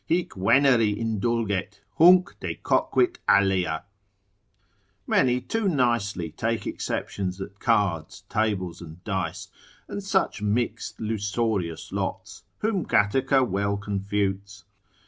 Hic 0.07 0.31
Veneri 0.33 0.97
indulget, 0.97 1.79
hunc 1.99 2.35
decoquit 2.39 3.17
alea—many 3.29 5.41
too 5.41 5.69
nicely 5.69 6.31
take 6.31 6.65
exceptions 6.65 7.39
at 7.39 7.59
cards, 7.59 8.23
tables, 8.27 8.81
and 8.81 9.03
dice, 9.03 9.49
and 9.87 10.03
such 10.03 10.41
mixed 10.41 10.99
lusorious 10.99 11.91
lots, 11.91 12.41
whom 12.61 12.83
Gataker 12.83 13.47
well 13.47 13.77
confutes. 13.77 14.65